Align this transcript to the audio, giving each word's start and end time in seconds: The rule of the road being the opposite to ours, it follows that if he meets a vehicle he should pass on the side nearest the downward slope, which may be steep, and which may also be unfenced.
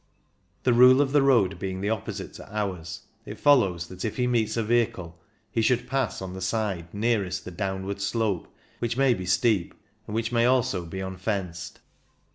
The 0.63 0.73
rule 0.73 0.99
of 0.99 1.11
the 1.11 1.21
road 1.21 1.59
being 1.59 1.79
the 1.79 1.91
opposite 1.91 2.33
to 2.33 2.51
ours, 2.51 3.03
it 3.23 3.39
follows 3.39 3.85
that 3.85 4.03
if 4.03 4.17
he 4.17 4.25
meets 4.25 4.57
a 4.57 4.63
vehicle 4.63 5.19
he 5.51 5.61
should 5.61 5.87
pass 5.87 6.23
on 6.23 6.33
the 6.33 6.41
side 6.41 6.91
nearest 6.91 7.45
the 7.45 7.51
downward 7.51 8.01
slope, 8.01 8.47
which 8.79 8.97
may 8.97 9.13
be 9.13 9.27
steep, 9.27 9.75
and 10.07 10.15
which 10.15 10.31
may 10.31 10.45
also 10.47 10.87
be 10.87 11.01
unfenced. 11.01 11.81